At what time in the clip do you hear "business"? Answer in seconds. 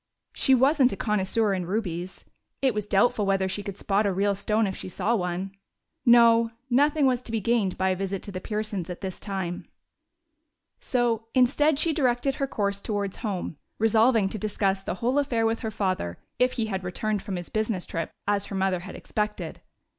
17.49-17.85